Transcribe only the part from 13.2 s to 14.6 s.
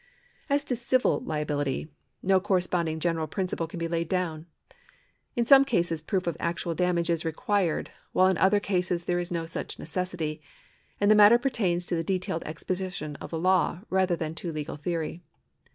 the law, rather than to